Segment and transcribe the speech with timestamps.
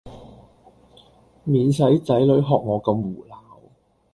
[1.43, 3.37] 免使子女學我咁胡鬧